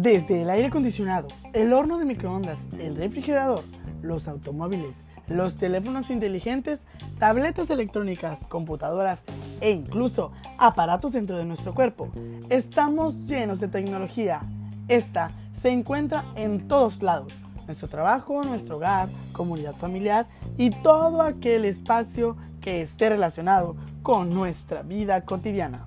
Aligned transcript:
Desde 0.00 0.42
el 0.42 0.50
aire 0.50 0.68
acondicionado, 0.68 1.26
el 1.52 1.72
horno 1.72 1.98
de 1.98 2.04
microondas, 2.04 2.60
el 2.78 2.94
refrigerador, 2.94 3.64
los 4.00 4.28
automóviles, 4.28 4.96
los 5.26 5.56
teléfonos 5.56 6.10
inteligentes, 6.10 6.82
tabletas 7.18 7.68
electrónicas, 7.68 8.46
computadoras 8.46 9.24
e 9.60 9.72
incluso 9.72 10.30
aparatos 10.56 11.10
dentro 11.10 11.36
de 11.36 11.44
nuestro 11.44 11.74
cuerpo. 11.74 12.12
Estamos 12.48 13.26
llenos 13.26 13.58
de 13.58 13.66
tecnología. 13.66 14.42
Esta 14.86 15.32
se 15.60 15.70
encuentra 15.70 16.26
en 16.36 16.68
todos 16.68 17.02
lados. 17.02 17.32
Nuestro 17.66 17.88
trabajo, 17.88 18.44
nuestro 18.44 18.76
hogar, 18.76 19.08
comunidad 19.32 19.74
familiar 19.74 20.28
y 20.56 20.70
todo 20.70 21.22
aquel 21.22 21.64
espacio 21.64 22.36
que 22.60 22.82
esté 22.82 23.08
relacionado 23.08 23.74
con 24.04 24.32
nuestra 24.32 24.82
vida 24.82 25.24
cotidiana. 25.24 25.84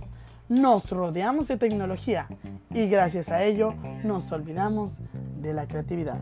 Nos 0.52 0.90
rodeamos 0.90 1.48
de 1.48 1.56
tecnología 1.56 2.28
y 2.74 2.88
gracias 2.88 3.30
a 3.30 3.42
ello 3.46 3.74
nos 4.04 4.30
olvidamos 4.34 4.92
de 5.40 5.54
la 5.54 5.66
creatividad. 5.66 6.20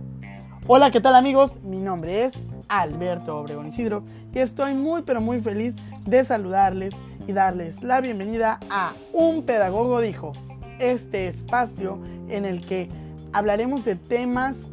Hola, 0.67 0.91
¿qué 0.91 1.02
tal 1.02 1.15
amigos? 1.15 1.57
Mi 1.63 1.77
nombre 1.79 2.25
es 2.25 2.35
Alberto 2.67 3.39
Obregón 3.39 3.65
Isidro 3.65 4.03
y 4.31 4.38
estoy 4.38 4.75
muy 4.75 5.02
pero 5.02 5.19
muy 5.19 5.39
feliz 5.39 5.77
de 6.05 6.23
saludarles 6.23 6.93
y 7.25 7.33
darles 7.33 7.81
la 7.81 8.02
bienvenida 8.02 8.59
a 8.69 8.93
Un 9.13 9.47
Pedagogo 9.47 9.99
Dijo, 9.99 10.33
este 10.77 11.27
espacio 11.27 11.99
en 12.27 12.45
el 12.45 12.63
que 12.63 12.88
hablaremos 13.33 13.83
de 13.83 13.95
temas 13.95 14.67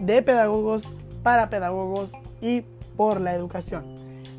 de 0.00 0.20
pedagogos 0.20 0.82
para 1.22 1.48
pedagogos 1.48 2.10
y 2.40 2.62
por 2.96 3.20
la 3.20 3.36
educación. 3.36 3.84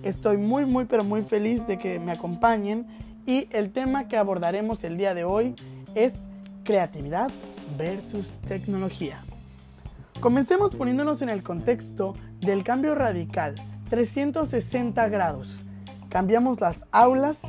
Estoy 0.04 0.36
muy 0.36 0.66
muy 0.66 0.84
pero 0.84 1.06
muy 1.06 1.22
feliz 1.22 1.66
de 1.68 1.80
que 1.80 2.02
me 2.02 2.12
acompañen 2.12 2.86
y 3.28 3.50
el 3.52 3.72
tema 3.72 4.08
que 4.08 4.18
abordaremos 4.18 4.84
el 4.86 4.98
día 4.98 5.14
de 5.14 5.26
hoy 5.26 5.54
es 5.94 6.14
creatividad 6.64 7.30
versus 7.78 8.40
tecnología. 8.48 9.20
Comencemos 10.22 10.74
poniéndonos 10.74 11.22
en 11.22 11.30
el 11.30 11.44
contexto 11.44 12.14
del 12.40 12.64
cambio 12.64 12.96
radical, 12.96 13.54
360 13.90 15.10
grados. 15.10 15.66
Cambiamos 16.10 16.62
las 16.62 16.86
aulas 16.92 17.42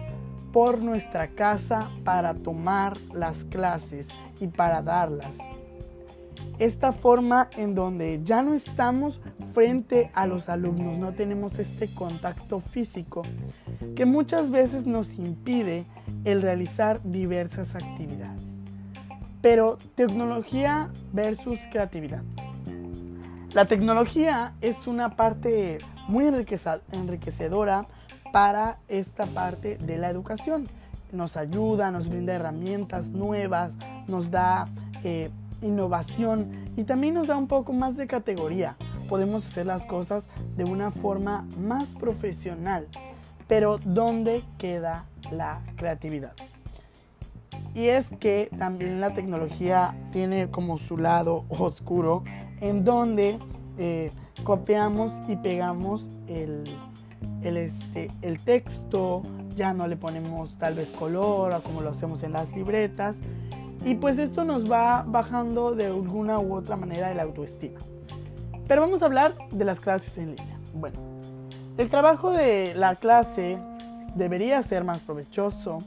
por 0.53 0.83
nuestra 0.83 1.29
casa 1.29 1.91
para 2.05 2.35
tomar 2.35 2.99
las 3.13 3.45
clases 3.45 4.09
y 4.41 4.49
para 4.49 4.83
darlas. 4.83 5.39
Esta 6.59 6.93
forma 6.93 7.49
en 7.57 7.77
donde 7.77 8.21
ya 8.25 8.43
no 8.43 8.53
estamos 8.53 9.21
frente 9.53 10.11
a 10.15 10.27
los 10.27 10.49
alumnos, 10.49 10.99
no 10.99 11.13
tenemos 11.13 11.61
este 11.61 11.95
contacto 11.95 12.59
físico 12.59 13.23
que 13.95 14.05
muchas 14.05 14.51
veces 14.51 14.85
nos 14.85 15.15
impide 15.15 15.87
el 16.25 16.43
realizar 16.43 17.01
diversas 17.05 17.77
actividades. 17.77 18.43
Pero 19.41 19.79
tecnología 19.95 20.91
versus 21.13 21.61
creatividad. 21.71 22.25
La 23.55 23.67
tecnología 23.67 24.55
es 24.61 24.89
una 24.89 25.15
parte 25.15 25.79
muy 26.09 26.27
enriquecedora 26.27 27.87
para 28.33 28.79
esta 28.89 29.27
parte 29.27 29.79
de 29.79 29.97
la 29.97 30.11
educación. 30.11 30.65
Nos 31.13 31.37
ayuda, 31.37 31.93
nos 31.93 32.09
brinda 32.09 32.35
herramientas 32.35 33.11
nuevas, 33.11 33.73
nos 34.09 34.31
da 34.31 34.69
eh, 35.05 35.31
innovación 35.63 36.73
y 36.77 36.85
también 36.85 37.15
nos 37.15 37.27
da 37.27 37.37
un 37.37 37.49
poco 37.49 37.73
más 37.73 37.97
de 37.97 38.07
categoría. 38.07 38.77
Podemos 39.09 39.47
hacer 39.47 39.67
las 39.67 39.85
cosas 39.85 40.29
de 40.57 40.65
una 40.65 40.91
forma 40.91 41.47
más 41.59 41.89
profesional. 41.95 42.87
Pero 43.47 43.79
¿dónde 43.79 44.45
queda 44.59 45.07
la 45.33 45.63
creatividad? 45.77 46.35
Y 47.75 47.87
es 47.87 48.09
que 48.21 48.51
también 48.59 49.01
la 49.01 49.15
tecnología 49.15 49.97
tiene 50.11 50.51
como 50.51 50.79
su 50.79 50.99
lado 50.99 51.47
oscuro 51.49 52.25
en 52.61 52.85
donde 52.85 53.39
eh, 53.79 54.11
copiamos 54.45 55.13
y 55.29 55.37
pegamos 55.37 56.11
el, 56.27 56.65
este, 57.43 58.11
el 58.23 58.41
texto, 58.41 59.23
ya 59.55 59.73
no 59.75 59.87
le 59.87 59.97
ponemos 59.97 60.57
tal 60.59 60.75
vez 60.75 60.89
color 60.89 61.63
como 61.63 61.81
lo 61.81 61.91
hacemos 61.91 62.23
en 62.23 62.33
las 62.33 62.53
libretas. 62.55 63.17
Y 63.85 63.95
pues 63.95 64.19
esto 64.19 64.45
nos 64.45 64.71
va 64.71 65.05
bajando 65.07 65.75
de 65.75 65.87
alguna 65.87 66.39
u 66.39 66.55
otra 66.55 66.77
manera 66.77 67.13
la 67.15 67.23
autoestima. 67.23 67.81
Pero 68.67 68.83
vamos 68.83 69.03
a 69.03 69.07
hablar 69.07 69.35
de 69.51 69.65
las 69.65 69.81
clases 69.81 70.19
en 70.19 70.37
línea. 70.37 70.59
Bueno, 70.75 70.99
el 71.79 71.89
trabajo 71.89 72.33
de 72.33 72.75
la 72.75 72.97
clase 72.97 73.59
debería 74.15 74.63
ser 74.63 74.85
más 74.85 75.01
provechoso, 75.01 75.79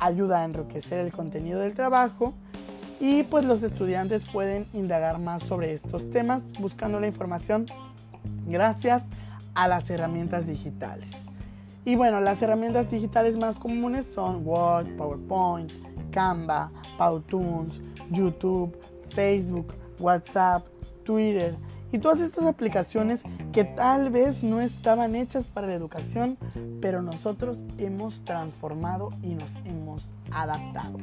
ayuda 0.00 0.40
a 0.40 0.44
enriquecer 0.44 0.98
el 0.98 1.12
contenido 1.12 1.60
del 1.60 1.74
trabajo 1.74 2.34
y 3.00 3.22
pues 3.22 3.44
los 3.44 3.62
estudiantes 3.62 4.24
pueden 4.24 4.66
indagar 4.72 5.18
más 5.18 5.42
sobre 5.42 5.72
estos 5.72 6.10
temas 6.10 6.42
buscando 6.58 7.00
la 7.00 7.06
información 7.06 7.66
gracias 8.46 9.04
a 9.54 9.68
las 9.68 9.88
herramientas 9.90 10.46
digitales. 10.46 11.10
Y 11.84 11.96
bueno, 11.96 12.20
las 12.20 12.42
herramientas 12.42 12.90
digitales 12.90 13.36
más 13.36 13.58
comunes 13.58 14.06
son 14.06 14.46
Word, 14.46 14.96
PowerPoint, 14.96 15.72
Canva, 16.10 16.70
Powtoons, 16.96 17.80
YouTube, 18.10 18.76
Facebook, 19.10 19.74
WhatsApp, 19.98 20.66
Twitter 21.04 21.56
y 21.90 21.98
todas 21.98 22.20
estas 22.20 22.44
aplicaciones 22.44 23.22
que 23.52 23.64
tal 23.64 24.10
vez 24.10 24.42
no 24.42 24.60
estaban 24.60 25.14
hechas 25.14 25.48
para 25.48 25.66
la 25.66 25.74
educación, 25.74 26.36
pero 26.80 27.02
nosotros 27.02 27.58
hemos 27.78 28.24
transformado 28.24 29.10
y 29.22 29.34
nos 29.34 29.50
hemos 29.64 30.04
adaptado. 30.30 30.98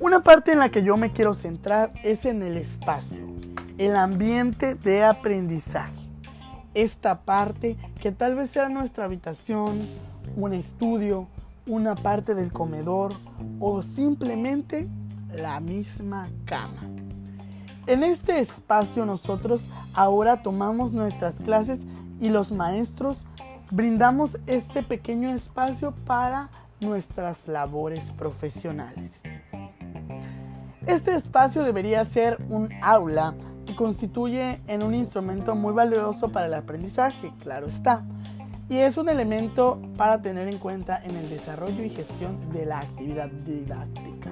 Una 0.00 0.22
parte 0.22 0.52
en 0.52 0.60
la 0.60 0.68
que 0.68 0.84
yo 0.84 0.96
me 0.96 1.12
quiero 1.12 1.34
centrar 1.34 1.92
es 2.04 2.24
en 2.24 2.42
el 2.44 2.56
espacio, 2.56 3.26
el 3.78 3.96
ambiente 3.96 4.76
de 4.76 5.02
aprendizaje. 5.02 5.92
Esta 6.74 7.22
parte 7.22 7.76
que 8.00 8.12
tal 8.12 8.36
vez 8.36 8.50
sea 8.50 8.68
nuestra 8.68 9.06
habitación, 9.06 9.88
un 10.36 10.52
estudio, 10.52 11.26
una 11.68 11.94
parte 11.94 12.34
del 12.34 12.52
comedor 12.52 13.12
o 13.60 13.82
simplemente 13.82 14.88
la 15.36 15.60
misma 15.60 16.28
cama. 16.44 16.88
En 17.86 18.02
este 18.02 18.40
espacio 18.40 19.06
nosotros 19.06 19.62
ahora 19.94 20.42
tomamos 20.42 20.92
nuestras 20.92 21.36
clases 21.36 21.80
y 22.20 22.30
los 22.30 22.52
maestros 22.52 23.24
brindamos 23.70 24.38
este 24.46 24.82
pequeño 24.82 25.30
espacio 25.30 25.94
para 26.06 26.50
nuestras 26.80 27.48
labores 27.48 28.12
profesionales. 28.12 29.22
Este 30.86 31.14
espacio 31.14 31.64
debería 31.64 32.04
ser 32.04 32.38
un 32.48 32.70
aula 32.82 33.34
que 33.66 33.76
constituye 33.76 34.60
en 34.66 34.82
un 34.82 34.94
instrumento 34.94 35.54
muy 35.54 35.74
valioso 35.74 36.30
para 36.30 36.46
el 36.46 36.54
aprendizaje, 36.54 37.32
claro 37.40 37.66
está, 37.66 38.06
y 38.68 38.78
es 38.78 38.96
un 38.96 39.08
elemento 39.08 39.80
para 39.96 40.20
tener 40.20 40.48
en 40.48 40.58
cuenta 40.58 41.02
en 41.02 41.16
el 41.16 41.30
desarrollo 41.30 41.82
y 41.82 41.90
gestión 41.90 42.38
de 42.52 42.66
la 42.66 42.80
actividad 42.80 43.28
didáctica. 43.28 44.30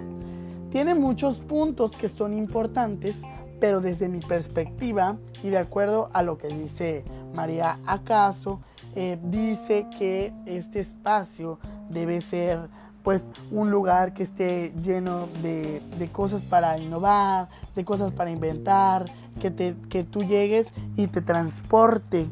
Tiene 0.70 0.94
muchos 0.94 1.38
puntos 1.38 1.96
que 1.96 2.08
son 2.08 2.36
importantes, 2.36 3.22
pero 3.60 3.80
desde 3.80 4.08
mi 4.08 4.20
perspectiva 4.20 5.16
y 5.42 5.48
de 5.48 5.58
acuerdo 5.58 6.10
a 6.12 6.22
lo 6.22 6.36
que 6.36 6.48
dice 6.48 7.04
María 7.34 7.78
Acaso, 7.86 8.60
eh, 8.94 9.18
dice 9.24 9.86
que 9.98 10.32
este 10.44 10.80
espacio 10.80 11.58
debe 11.88 12.20
ser 12.20 12.68
pues 13.02 13.26
un 13.52 13.70
lugar 13.70 14.14
que 14.14 14.24
esté 14.24 14.72
lleno 14.82 15.28
de, 15.40 15.80
cosas 16.12 16.42
para 16.42 16.76
innovar, 16.76 17.48
de 17.76 17.84
cosas 17.84 18.10
para 18.10 18.30
inventar, 18.30 19.04
que, 19.40 19.50
te, 19.50 19.76
que 19.88 20.02
tú 20.02 20.24
llegues 20.24 20.72
y 20.96 21.06
te 21.06 21.20
transporte 21.20 22.26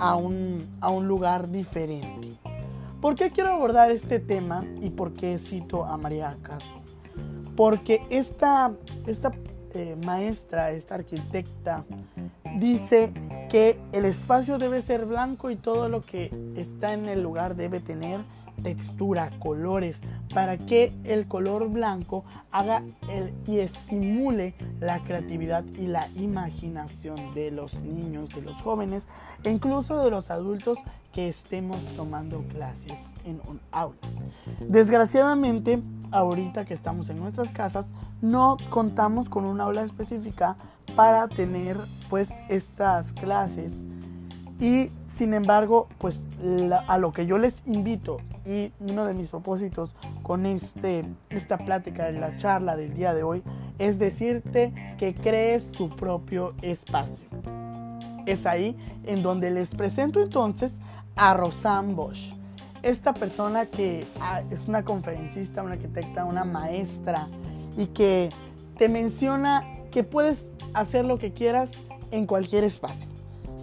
a 0.00 0.16
un, 0.16 1.06
lugar 1.06 1.50
diferente. 1.50 2.28
¿Por 3.00 3.14
qué 3.14 3.30
quiero 3.30 3.50
abordar 3.50 3.90
este 3.90 4.18
tema 4.18 4.64
y 4.80 4.90
por 4.90 5.12
qué 5.12 5.38
cito 5.38 5.84
a 5.84 5.96
María 5.96 6.36
Caso? 6.42 6.74
Porque 7.54 8.02
esta, 8.10 8.72
esta 9.06 9.32
eh, 9.74 9.96
maestra, 10.04 10.70
esta 10.70 10.96
arquitecta, 10.96 11.84
dice 12.58 13.12
que 13.50 13.78
el 13.92 14.06
espacio 14.06 14.58
debe 14.58 14.80
ser 14.82 15.04
blanco 15.04 15.50
y 15.50 15.56
todo 15.56 15.88
lo 15.88 16.00
que 16.00 16.30
está 16.56 16.94
en 16.94 17.08
el 17.08 17.22
lugar 17.22 17.54
debe 17.54 17.80
tener 17.80 18.20
textura, 18.62 19.30
colores, 19.38 20.00
para 20.32 20.58
que 20.58 20.92
el 21.04 21.26
color 21.26 21.68
blanco 21.68 22.24
haga 22.50 22.82
el, 23.08 23.34
y 23.46 23.58
estimule 23.58 24.54
la 24.80 25.02
creatividad 25.02 25.64
y 25.78 25.86
la 25.86 26.08
imaginación 26.16 27.34
de 27.34 27.50
los 27.50 27.80
niños, 27.80 28.28
de 28.30 28.42
los 28.42 28.60
jóvenes 28.62 29.06
e 29.44 29.50
incluso 29.50 30.02
de 30.02 30.10
los 30.10 30.30
adultos 30.30 30.78
que 31.12 31.28
estemos 31.28 31.84
tomando 31.96 32.42
clases 32.44 32.98
en 33.24 33.40
un 33.48 33.60
aula. 33.72 33.96
Desgraciadamente, 34.60 35.82
ahorita 36.12 36.64
que 36.64 36.74
estamos 36.74 37.10
en 37.10 37.18
nuestras 37.18 37.50
casas, 37.50 37.86
no 38.20 38.56
contamos 38.70 39.28
con 39.28 39.44
un 39.44 39.60
aula 39.60 39.82
específica 39.82 40.56
para 40.94 41.28
tener 41.28 41.76
pues 42.08 42.28
estas 42.48 43.12
clases 43.12 43.72
y 44.60 44.90
sin 45.06 45.32
embargo, 45.32 45.88
pues 45.98 46.26
a 46.86 46.98
lo 46.98 47.12
que 47.12 47.24
yo 47.24 47.38
les 47.38 47.62
invito 47.64 48.18
y 48.44 48.72
uno 48.78 49.06
de 49.06 49.14
mis 49.14 49.30
propósitos 49.30 49.96
con 50.22 50.44
este, 50.44 51.04
esta 51.30 51.56
plática, 51.58 52.10
la 52.10 52.36
charla 52.36 52.76
del 52.76 52.92
día 52.92 53.14
de 53.14 53.22
hoy, 53.22 53.42
es 53.78 53.98
decirte 53.98 54.74
que 54.98 55.14
crees 55.14 55.72
tu 55.72 55.88
propio 55.96 56.54
espacio. 56.60 57.26
Es 58.26 58.44
ahí 58.44 58.76
en 59.06 59.22
donde 59.22 59.50
les 59.50 59.74
presento 59.74 60.22
entonces 60.22 60.74
a 61.16 61.32
Rosanne 61.32 61.94
Bosch. 61.94 62.34
Esta 62.82 63.14
persona 63.14 63.66
que 63.66 64.06
ah, 64.20 64.42
es 64.50 64.68
una 64.68 64.84
conferencista, 64.84 65.62
una 65.62 65.72
arquitecta, 65.72 66.26
una 66.26 66.44
maestra 66.44 67.28
y 67.78 67.86
que 67.86 68.28
te 68.76 68.90
menciona 68.90 69.64
que 69.90 70.04
puedes 70.04 70.44
hacer 70.74 71.06
lo 71.06 71.18
que 71.18 71.32
quieras 71.32 71.72
en 72.10 72.26
cualquier 72.26 72.64
espacio. 72.64 73.08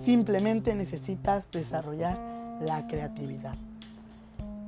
Simplemente 0.07 0.73
necesitas 0.73 1.51
desarrollar 1.51 2.17
la 2.61 2.87
creatividad. 2.87 3.55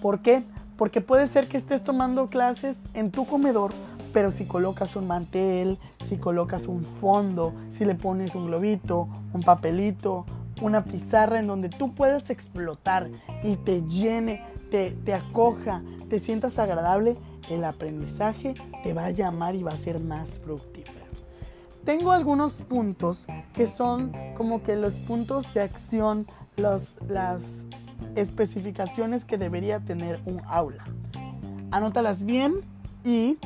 ¿Por 0.01 0.19
qué? 0.19 0.43
Porque 0.75 0.99
puede 0.99 1.27
ser 1.27 1.47
que 1.47 1.55
estés 1.55 1.81
tomando 1.81 2.27
clases 2.27 2.75
en 2.93 3.09
tu 3.09 3.25
comedor, 3.25 3.71
pero 4.11 4.31
si 4.31 4.43
colocas 4.43 4.97
un 4.97 5.07
mantel, 5.07 5.77
si 6.03 6.17
colocas 6.17 6.67
un 6.67 6.83
fondo, 6.83 7.53
si 7.71 7.85
le 7.85 7.95
pones 7.95 8.35
un 8.35 8.47
globito, 8.47 9.07
un 9.31 9.41
papelito, 9.41 10.25
una 10.61 10.83
pizarra 10.83 11.39
en 11.39 11.47
donde 11.47 11.69
tú 11.69 11.95
puedas 11.95 12.29
explotar 12.29 13.09
y 13.41 13.55
te 13.55 13.81
llene, 13.83 14.43
te, 14.69 14.91
te 14.91 15.13
acoja, 15.13 15.83
te 16.09 16.19
sientas 16.19 16.59
agradable, 16.59 17.15
el 17.49 17.63
aprendizaje 17.63 18.55
te 18.83 18.93
va 18.93 19.05
a 19.05 19.11
llamar 19.11 19.55
y 19.55 19.63
va 19.63 19.71
a 19.71 19.77
ser 19.77 20.01
más 20.01 20.31
fructífero. 20.31 21.08
Tengo 21.85 22.11
algunos 22.11 22.53
puntos 22.53 23.25
que 23.53 23.65
son 23.65 24.11
como 24.37 24.61
que 24.63 24.75
los 24.75 24.93
puntos 24.93 25.51
de 25.53 25.61
acción, 25.61 26.27
las 26.57 27.65
especificaciones 28.15 29.25
que 29.25 29.37
debería 29.37 29.79
tener 29.79 30.21
un 30.25 30.41
aula. 30.47 30.83
Anótalas 31.71 32.25
bien 32.25 32.55
y 33.03 33.37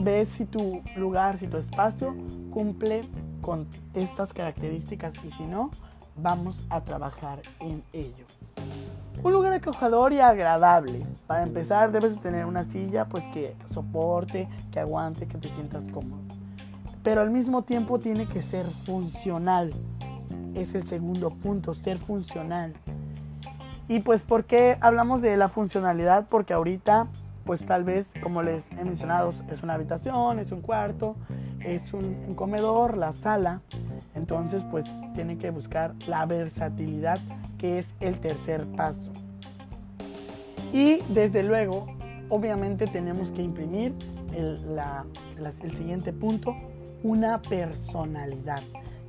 ve 0.00 0.24
si 0.26 0.44
tu 0.44 0.82
lugar, 0.96 1.38
si 1.38 1.46
tu 1.46 1.56
espacio 1.56 2.14
cumple 2.52 3.08
con 3.40 3.66
estas 3.94 4.32
características 4.32 5.14
y 5.24 5.30
si 5.30 5.44
no, 5.44 5.70
vamos 6.16 6.64
a 6.68 6.82
trabajar 6.82 7.40
en 7.60 7.82
ello. 7.92 8.26
Un 9.22 9.32
lugar 9.32 9.52
acogedor 9.52 10.12
y 10.12 10.20
agradable. 10.20 11.04
Para 11.26 11.42
empezar 11.42 11.92
debes 11.92 12.14
de 12.14 12.20
tener 12.20 12.46
una 12.46 12.64
silla 12.64 13.06
pues 13.08 13.24
que 13.32 13.54
soporte, 13.66 14.48
que 14.70 14.80
aguante, 14.80 15.26
que 15.26 15.38
te 15.38 15.52
sientas 15.52 15.84
cómodo. 15.92 16.29
Pero 17.02 17.20
al 17.20 17.30
mismo 17.30 17.62
tiempo 17.62 17.98
tiene 17.98 18.26
que 18.26 18.42
ser 18.42 18.66
funcional. 18.66 19.72
Es 20.54 20.74
el 20.74 20.82
segundo 20.82 21.30
punto, 21.30 21.74
ser 21.74 21.98
funcional. 21.98 22.74
Y 23.88 24.00
pues 24.00 24.22
¿por 24.22 24.44
qué 24.44 24.76
hablamos 24.80 25.22
de 25.22 25.36
la 25.36 25.48
funcionalidad? 25.48 26.26
Porque 26.28 26.52
ahorita 26.52 27.08
pues 27.44 27.66
tal 27.66 27.84
vez, 27.84 28.12
como 28.22 28.42
les 28.42 28.70
he 28.70 28.84
mencionado, 28.84 29.32
es 29.50 29.62
una 29.62 29.74
habitación, 29.74 30.38
es 30.38 30.52
un 30.52 30.60
cuarto, 30.60 31.16
es 31.58 31.92
un, 31.92 32.34
comedor, 32.36 32.96
la 32.96 33.12
sala. 33.12 33.60
Entonces, 34.14 34.62
pues 34.70 34.86
tiene 35.14 35.38
que 35.38 35.50
buscar 35.50 35.94
la 36.06 36.26
versatilidad, 36.26 37.18
que 37.58 37.78
es 37.78 37.92
el 37.98 38.20
tercer 38.20 38.66
paso. 38.76 39.10
Y 40.72 41.00
desde 41.08 41.42
luego, 41.42 41.86
obviamente 42.28 42.86
tenemos 42.86 43.32
que 43.32 43.42
imprimir 43.42 43.94
el, 44.32 44.78
el 45.62 45.72
siguiente 45.72 46.12
punto, 46.12 46.54
una 47.02 47.40
personalidad. 47.42 48.62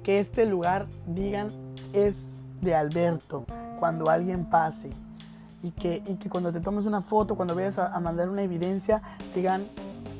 Que 0.03 0.19
este 0.19 0.45
lugar, 0.45 0.87
digan, 1.07 1.49
es 1.93 2.15
de 2.61 2.75
Alberto, 2.75 3.45
cuando 3.79 4.09
alguien 4.09 4.45
pase 4.45 4.89
y 5.63 5.71
que, 5.71 6.01
y 6.07 6.15
que 6.15 6.29
cuando 6.29 6.51
te 6.51 6.59
tomes 6.59 6.85
una 6.85 7.01
foto, 7.01 7.35
cuando 7.35 7.55
vayas 7.55 7.77
a, 7.77 7.99
mandar 7.99 8.29
una 8.29 8.41
evidencia, 8.41 9.01
digan, 9.35 9.67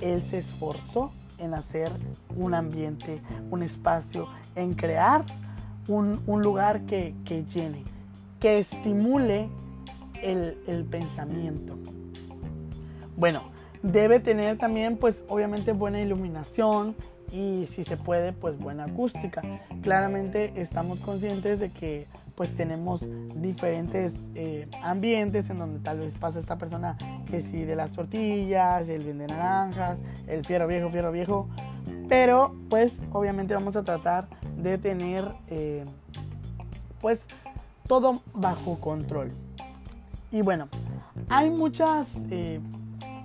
él 0.01 0.21
se 0.21 0.37
esforzó 0.37 1.11
en 1.37 1.53
hacer 1.53 1.91
un 2.35 2.53
ambiente, 2.53 3.21
un 3.49 3.63
espacio, 3.63 4.27
en 4.55 4.73
crear 4.73 5.25
un, 5.87 6.21
un 6.27 6.41
lugar 6.41 6.81
que, 6.81 7.15
que, 7.25 7.45
llene, 7.45 7.83
que 8.39 8.59
estimule 8.59 9.49
el, 10.21 10.57
el 10.67 10.85
pensamiento. 10.85 11.77
Bueno, 13.17 13.43
debe 13.81 14.19
tener 14.19 14.57
también, 14.57 14.97
pues 14.97 15.23
obviamente, 15.27 15.73
buena 15.73 15.99
iluminación, 15.99 16.95
y 17.31 17.65
si 17.67 17.83
se 17.83 17.97
puede, 17.97 18.33
pues 18.33 18.57
buena 18.59 18.85
acústica. 18.85 19.41
Claramente 19.81 20.53
estamos 20.55 20.99
conscientes 20.99 21.59
de 21.59 21.71
que 21.71 22.07
pues 22.35 22.55
tenemos 22.55 23.01
diferentes 23.35 24.15
eh, 24.35 24.67
ambientes 24.83 25.49
en 25.49 25.57
donde 25.57 25.79
tal 25.79 25.99
vez 25.99 26.15
pasa 26.15 26.39
esta 26.39 26.57
persona 26.57 26.97
que 27.27 27.41
si 27.41 27.63
de 27.63 27.75
las 27.75 27.91
tortillas, 27.91 28.89
el 28.89 29.03
vende 29.03 29.27
naranjas, 29.27 29.99
el 30.27 30.45
fierro 30.45 30.67
viejo, 30.67 30.89
fierro 30.89 31.11
viejo, 31.11 31.49
pero 32.09 32.55
pues 32.69 33.01
obviamente 33.11 33.53
vamos 33.53 33.75
a 33.75 33.83
tratar 33.83 34.27
de 34.57 34.77
tener 34.77 35.31
eh, 35.47 35.85
pues 36.99 37.25
todo 37.87 38.21
bajo 38.33 38.79
control. 38.79 39.31
Y 40.31 40.41
bueno, 40.41 40.67
hay 41.29 41.49
muchas 41.49 42.15
eh, 42.29 42.59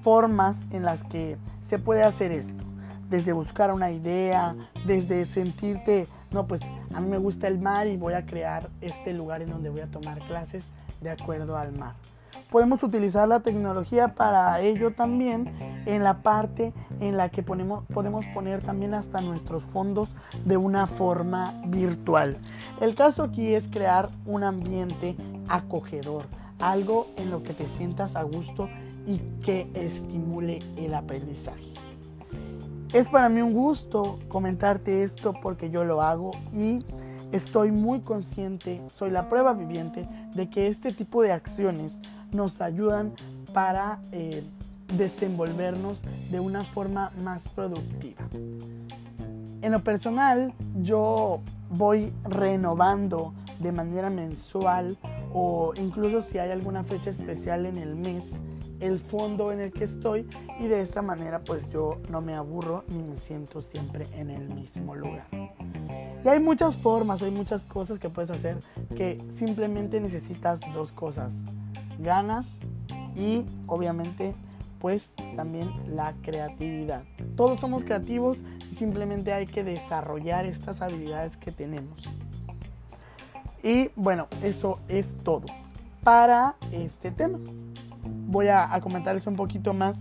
formas 0.01 0.67
en 0.71 0.85
las 0.85 1.05
que 1.05 1.37
se 1.61 1.79
puede 1.79 2.03
hacer 2.03 2.33
esto 2.33 2.65
desde 3.09 3.33
buscar 3.33 3.73
una 3.73 3.91
idea, 3.91 4.55
desde 4.87 5.25
sentirte, 5.25 6.09
no, 6.31 6.47
pues 6.47 6.61
a 6.95 7.01
mí 7.01 7.09
me 7.09 7.19
gusta 7.19 7.49
el 7.49 7.59
mar 7.59 7.87
y 7.87 7.97
voy 7.97 8.15
a 8.15 8.27
crear 8.27 8.69
este 8.81 9.13
lugar 9.13 9.43
en 9.43 9.51
donde 9.51 9.71
voy 9.71 9.81
a 9.81 9.87
tomar 9.87 10.19
clases 10.27 10.71
de 11.01 11.11
acuerdo 11.11 11.57
al 11.57 11.73
mar. 11.73 11.95
Podemos 12.51 12.83
utilizar 12.83 13.27
la 13.27 13.41
tecnología 13.41 14.15
para 14.15 14.61
ello 14.61 14.93
también 14.93 15.53
en 15.85 16.05
la 16.05 16.23
parte 16.23 16.73
en 17.01 17.17
la 17.17 17.29
que 17.29 17.43
ponemos, 17.43 17.85
podemos 17.93 18.25
poner 18.27 18.63
también 18.63 18.95
hasta 18.95 19.21
nuestros 19.21 19.65
fondos 19.65 20.11
de 20.45 20.57
una 20.57 20.87
forma 20.87 21.61
virtual. 21.67 22.39
El 22.81 22.95
caso 22.95 23.25
aquí 23.25 23.55
es 23.55 23.69
crear 23.69 24.09
un 24.27 24.45
ambiente 24.45 25.17
acogedor, 25.49 26.27
algo 26.61 27.09
en 27.17 27.31
lo 27.31 27.43
que 27.43 27.53
te 27.53 27.67
sientas 27.67 28.15
a 28.15 28.23
gusto 28.23 28.69
y 29.07 29.19
que 29.45 29.71
estimule 29.75 30.61
el 30.77 30.95
aprendizaje. 30.95 31.76
Es 32.97 33.11
para 33.11 33.29
mí 33.29 33.43
un 33.43 33.53
gusto 33.53 34.19
comentarte 34.27 35.03
esto 35.03 35.35
porque 35.43 35.69
yo 35.69 35.85
lo 35.85 36.01
hago 36.01 36.31
y 36.51 36.79
estoy 37.31 37.71
muy 37.71 38.01
consciente, 38.01 38.81
soy 38.89 39.11
la 39.11 39.29
prueba 39.29 39.53
viviente 39.53 40.09
de 40.35 40.49
que 40.49 40.69
este 40.69 40.93
tipo 40.93 41.21
de 41.21 41.31
acciones 41.31 42.01
nos 42.33 42.63
ayudan 42.63 43.13
para 43.53 44.01
eh, 44.13 44.49
desenvolvernos 44.97 45.99
de 46.31 46.41
una 46.41 46.65
forma 46.65 47.13
más 47.23 47.49
productiva. 47.49 48.31
En 49.61 49.73
lo 49.73 49.81
personal, 49.81 50.55
yo 50.81 51.43
voy 51.69 52.15
renovando 52.25 53.35
de 53.61 53.73
manera 53.73 54.09
mensual 54.09 54.97
o 55.35 55.75
incluso 55.77 56.23
si 56.23 56.39
hay 56.39 56.51
alguna 56.51 56.83
fecha 56.83 57.11
especial 57.11 57.67
en 57.67 57.77
el 57.77 57.95
mes 57.95 58.41
el 58.81 58.99
fondo 58.99 59.53
en 59.53 59.61
el 59.61 59.73
que 59.73 59.85
estoy 59.85 60.29
y 60.61 60.67
de 60.67 60.81
esta 60.81 61.03
manera 61.03 61.41
pues 61.41 61.71
yo 61.71 62.01
no 62.09 62.21
me 62.21 62.35
aburro 62.35 62.85
ni 62.89 63.03
me 63.03 63.19
siento 63.19 63.61
siempre 63.61 64.07
en 64.13 64.31
el 64.31 64.49
mismo 64.49 64.95
lugar. 64.95 65.27
Y 66.25 66.29
hay 66.29 66.41
muchas 66.41 66.77
formas, 66.77 67.23
hay 67.23 67.31
muchas 67.31 67.65
cosas 67.65 67.99
que 67.99 68.11
puedes 68.11 68.31
hacer 68.31 68.59
que 68.97 69.23
simplemente 69.31 70.01
necesitas 70.01 70.61
dos 70.75 70.93
cosas, 70.93 71.35
ganas 71.99 72.59
y 73.15 73.45
obviamente 73.67 74.35
pues 74.81 75.13
también 75.37 75.71
la 75.97 76.15
creatividad. 76.23 77.05
Todos 77.37 77.61
somos 77.61 77.85
creativos 77.85 78.39
y 78.71 78.75
simplemente 78.75 79.33
hay 79.33 79.47
que 79.47 79.65
desarrollar 79.65 80.45
estas 80.45 80.83
habilidades 80.83 81.37
que 81.37 81.53
tenemos. 81.53 82.11
Y 83.63 83.91
bueno, 83.97 84.29
eso 84.43 84.79
es 84.89 85.19
todo 85.19 85.47
para 86.03 86.57
este 86.71 87.11
tema 87.11 87.41
voy 88.27 88.49
a, 88.49 88.69
comentarles 88.81 89.27
un 89.27 89.37
poquito 89.37 89.75
más 89.75 90.01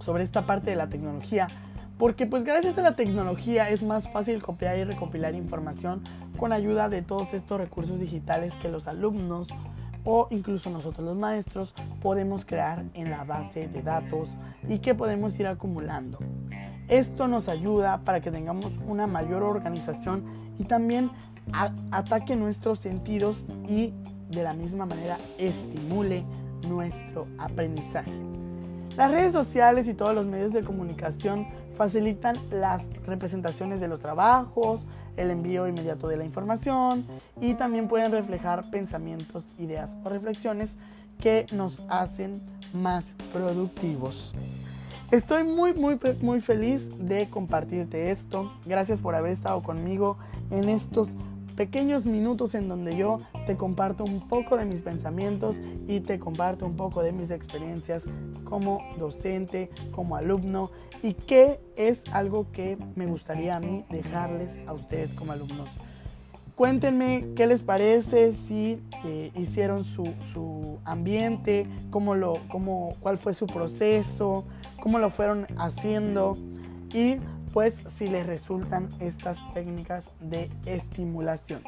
sobre 0.00 0.24
esta 0.24 0.46
parte 0.46 0.70
de 0.70 0.76
la 0.76 0.88
tecnología. 0.88 1.48
Porque 1.98 2.26
pues 2.26 2.44
gracias 2.44 2.78
a 2.78 2.82
la 2.82 2.92
tecnología 2.92 3.70
es 3.70 3.82
más 3.82 4.08
fácil 4.08 4.42
copiar 4.42 4.78
y 4.78 4.84
recopilar 4.84 5.34
información 5.34 6.02
con 6.36 6.52
ayuda 6.52 6.88
de 6.88 7.02
todos 7.02 7.34
estos 7.34 7.58
recursos 7.58 8.00
digitales 8.00 8.56
que 8.56 8.68
los 8.68 8.88
alumnos 8.88 9.48
o 10.04 10.26
incluso 10.30 10.70
nosotros 10.70 11.06
los 11.06 11.16
maestros 11.16 11.74
podemos 12.00 12.44
crear 12.44 12.84
en 12.94 13.10
la 13.10 13.22
base 13.22 13.68
de 13.68 13.82
datos 13.82 14.30
y 14.68 14.80
que 14.80 14.94
podemos 14.94 15.38
ir 15.38 15.46
acumulando. 15.46 16.18
Esto 16.88 17.28
nos 17.28 17.48
ayuda 17.48 18.02
para 18.02 18.20
que 18.20 18.32
tengamos 18.32 18.72
una 18.86 19.06
mayor 19.06 19.44
organización 19.44 20.24
y 20.58 20.64
también 20.64 21.10
ataque 21.92 22.34
nuestros 22.34 22.80
sentidos 22.80 23.44
y 23.68 23.94
de 24.30 24.42
la 24.42 24.54
misma 24.54 24.86
manera 24.86 25.18
estimule 25.38 26.24
nuestro 26.68 27.26
aprendizaje. 27.38 28.12
Las 28.96 29.10
redes 29.10 29.32
sociales 29.32 29.88
y 29.88 29.94
todos 29.94 30.14
los 30.14 30.26
medios 30.26 30.52
de 30.52 30.62
comunicación 30.62 31.46
facilitan 31.74 32.36
las 32.50 32.86
representaciones 33.06 33.80
de 33.80 33.88
los 33.88 34.00
trabajos, 34.00 34.82
el 35.16 35.30
envío 35.30 35.66
inmediato 35.66 36.08
de 36.08 36.16
la 36.16 36.24
información 36.24 37.06
y 37.40 37.54
también 37.54 37.88
pueden 37.88 38.12
reflejar 38.12 38.70
pensamientos, 38.70 39.44
ideas 39.58 39.96
o 40.04 40.10
reflexiones 40.10 40.76
que 41.20 41.46
nos 41.52 41.82
hacen 41.88 42.42
más 42.74 43.16
productivos. 43.32 44.34
Estoy 45.10 45.44
muy, 45.44 45.74
muy, 45.74 45.98
muy 46.22 46.40
feliz 46.40 46.90
de 46.98 47.28
compartirte 47.28 48.10
esto. 48.10 48.50
Gracias 48.64 48.98
por 49.00 49.14
haber 49.14 49.32
estado 49.32 49.62
conmigo 49.62 50.16
en 50.50 50.70
estos 50.70 51.10
pequeños 51.56 52.04
minutos 52.04 52.54
en 52.54 52.68
donde 52.68 52.96
yo 52.96 53.18
te 53.46 53.56
comparto 53.56 54.04
un 54.04 54.28
poco 54.28 54.56
de 54.56 54.64
mis 54.64 54.80
pensamientos 54.80 55.56
y 55.86 56.00
te 56.00 56.18
comparto 56.18 56.66
un 56.66 56.76
poco 56.76 57.02
de 57.02 57.12
mis 57.12 57.30
experiencias 57.30 58.04
como 58.44 58.82
docente, 58.98 59.70
como 59.92 60.16
alumno 60.16 60.70
y 61.02 61.14
qué 61.14 61.60
es 61.76 62.04
algo 62.12 62.50
que 62.52 62.78
me 62.94 63.06
gustaría 63.06 63.56
a 63.56 63.60
mí 63.60 63.84
dejarles 63.90 64.58
a 64.66 64.72
ustedes 64.72 65.14
como 65.14 65.32
alumnos. 65.32 65.68
Cuéntenme 66.54 67.28
qué 67.34 67.46
les 67.46 67.62
parece, 67.62 68.34
si 68.34 68.78
eh, 69.04 69.32
hicieron 69.34 69.84
su, 69.84 70.78
ambiente, 70.84 71.66
cómo 71.90 72.14
lo, 72.14 72.34
cómo, 72.48 72.94
cuál 73.00 73.16
fue 73.18 73.34
su 73.34 73.46
proceso, 73.46 74.44
cómo 74.80 74.98
lo 74.98 75.10
fueron 75.10 75.46
haciendo 75.56 76.36
y 76.94 77.16
pues 77.52 77.74
si 77.96 78.08
les 78.08 78.26
resultan 78.26 78.88
estas 79.00 79.38
técnicas 79.54 80.10
de 80.20 80.50
estimulación. 80.66 81.62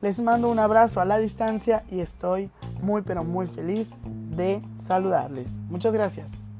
Les 0.00 0.18
mando 0.18 0.50
un 0.50 0.58
abrazo 0.58 1.00
a 1.00 1.04
la 1.04 1.18
distancia 1.18 1.84
y 1.90 2.00
estoy 2.00 2.50
muy 2.80 3.02
pero 3.02 3.22
muy 3.22 3.46
feliz 3.46 3.88
de 4.04 4.60
saludarles. 4.76 5.58
Muchas 5.68 5.92
gracias. 5.92 6.51